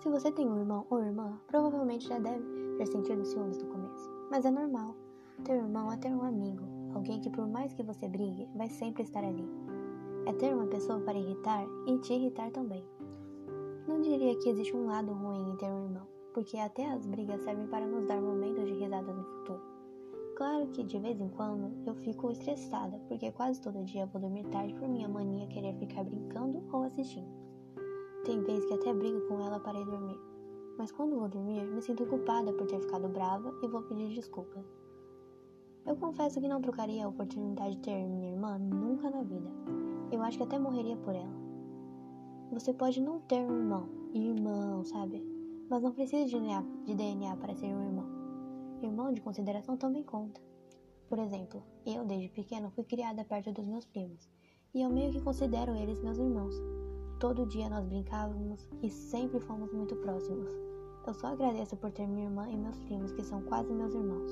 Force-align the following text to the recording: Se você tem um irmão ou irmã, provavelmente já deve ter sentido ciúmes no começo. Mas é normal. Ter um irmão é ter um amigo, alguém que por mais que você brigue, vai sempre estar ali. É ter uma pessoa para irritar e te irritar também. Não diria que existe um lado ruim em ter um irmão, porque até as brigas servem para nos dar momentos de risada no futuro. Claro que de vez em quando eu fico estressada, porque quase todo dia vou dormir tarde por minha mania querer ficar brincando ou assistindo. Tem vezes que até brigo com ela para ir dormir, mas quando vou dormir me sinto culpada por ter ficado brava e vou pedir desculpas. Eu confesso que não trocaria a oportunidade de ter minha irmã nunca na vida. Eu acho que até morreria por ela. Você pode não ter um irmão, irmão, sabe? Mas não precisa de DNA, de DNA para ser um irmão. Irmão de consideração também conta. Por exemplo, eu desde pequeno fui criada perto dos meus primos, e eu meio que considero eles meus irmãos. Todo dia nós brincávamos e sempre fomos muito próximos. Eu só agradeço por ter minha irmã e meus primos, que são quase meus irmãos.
Se 0.00 0.10
você 0.10 0.30
tem 0.30 0.46
um 0.46 0.58
irmão 0.58 0.86
ou 0.90 1.02
irmã, 1.02 1.40
provavelmente 1.46 2.06
já 2.06 2.18
deve 2.18 2.44
ter 2.76 2.86
sentido 2.86 3.24
ciúmes 3.24 3.62
no 3.62 3.68
começo. 3.68 4.10
Mas 4.30 4.44
é 4.44 4.50
normal. 4.50 4.94
Ter 5.44 5.52
um 5.52 5.64
irmão 5.64 5.92
é 5.92 5.96
ter 5.96 6.14
um 6.14 6.22
amigo, 6.22 6.64
alguém 6.94 7.20
que 7.20 7.30
por 7.30 7.46
mais 7.46 7.72
que 7.72 7.82
você 7.82 8.08
brigue, 8.08 8.48
vai 8.54 8.68
sempre 8.68 9.02
estar 9.02 9.24
ali. 9.24 9.48
É 10.26 10.32
ter 10.32 10.54
uma 10.54 10.66
pessoa 10.66 11.00
para 11.00 11.18
irritar 11.18 11.64
e 11.86 11.98
te 11.98 12.12
irritar 12.12 12.50
também. 12.50 12.84
Não 13.86 14.00
diria 14.00 14.36
que 14.38 14.48
existe 14.48 14.76
um 14.76 14.86
lado 14.86 15.12
ruim 15.12 15.50
em 15.50 15.56
ter 15.56 15.66
um 15.66 15.84
irmão, 15.84 16.06
porque 16.34 16.58
até 16.58 16.90
as 16.90 17.06
brigas 17.06 17.42
servem 17.42 17.66
para 17.66 17.86
nos 17.86 18.06
dar 18.06 18.20
momentos 18.20 18.64
de 18.66 18.74
risada 18.74 19.12
no 19.12 19.24
futuro. 19.24 19.62
Claro 20.36 20.66
que 20.68 20.84
de 20.84 20.98
vez 20.98 21.18
em 21.20 21.28
quando 21.28 21.72
eu 21.86 21.94
fico 21.94 22.30
estressada, 22.30 23.00
porque 23.08 23.32
quase 23.32 23.60
todo 23.60 23.84
dia 23.84 24.06
vou 24.06 24.20
dormir 24.20 24.44
tarde 24.48 24.74
por 24.74 24.88
minha 24.88 25.08
mania 25.08 25.46
querer 25.46 25.74
ficar 25.76 26.04
brincando 26.04 26.62
ou 26.70 26.82
assistindo. 26.82 27.45
Tem 28.26 28.42
vezes 28.42 28.64
que 28.64 28.74
até 28.74 28.92
brigo 28.92 29.20
com 29.28 29.40
ela 29.40 29.60
para 29.60 29.78
ir 29.78 29.84
dormir, 29.84 30.18
mas 30.76 30.90
quando 30.90 31.16
vou 31.16 31.28
dormir 31.28 31.64
me 31.64 31.80
sinto 31.80 32.04
culpada 32.06 32.52
por 32.54 32.66
ter 32.66 32.80
ficado 32.80 33.08
brava 33.08 33.54
e 33.62 33.68
vou 33.68 33.82
pedir 33.82 34.12
desculpas. 34.16 34.66
Eu 35.86 35.94
confesso 35.94 36.40
que 36.40 36.48
não 36.48 36.60
trocaria 36.60 37.04
a 37.04 37.08
oportunidade 37.08 37.76
de 37.76 37.82
ter 37.82 38.08
minha 38.08 38.32
irmã 38.32 38.58
nunca 38.58 39.08
na 39.10 39.22
vida. 39.22 39.48
Eu 40.10 40.20
acho 40.22 40.38
que 40.38 40.42
até 40.42 40.58
morreria 40.58 40.96
por 40.96 41.14
ela. 41.14 41.36
Você 42.50 42.74
pode 42.74 43.00
não 43.00 43.20
ter 43.20 43.48
um 43.48 43.58
irmão, 43.60 43.88
irmão, 44.12 44.84
sabe? 44.84 45.24
Mas 45.70 45.84
não 45.84 45.92
precisa 45.92 46.24
de 46.24 46.32
DNA, 46.32 46.64
de 46.84 46.94
DNA 46.96 47.36
para 47.36 47.54
ser 47.54 47.66
um 47.66 47.84
irmão. 47.84 48.06
Irmão 48.82 49.12
de 49.12 49.20
consideração 49.20 49.76
também 49.76 50.02
conta. 50.02 50.40
Por 51.08 51.20
exemplo, 51.20 51.62
eu 51.86 52.04
desde 52.04 52.28
pequeno 52.30 52.72
fui 52.72 52.82
criada 52.82 53.24
perto 53.24 53.52
dos 53.52 53.68
meus 53.68 53.86
primos, 53.86 54.28
e 54.74 54.82
eu 54.82 54.90
meio 54.90 55.12
que 55.12 55.22
considero 55.22 55.76
eles 55.76 56.02
meus 56.02 56.18
irmãos. 56.18 56.60
Todo 57.18 57.46
dia 57.46 57.70
nós 57.70 57.86
brincávamos 57.86 58.68
e 58.82 58.90
sempre 58.90 59.40
fomos 59.40 59.72
muito 59.72 59.96
próximos. 59.96 60.50
Eu 61.06 61.14
só 61.14 61.28
agradeço 61.28 61.74
por 61.76 61.90
ter 61.90 62.06
minha 62.06 62.26
irmã 62.26 62.46
e 62.50 62.56
meus 62.58 62.78
primos, 62.80 63.10
que 63.12 63.24
são 63.24 63.40
quase 63.42 63.72
meus 63.72 63.94
irmãos. 63.94 64.30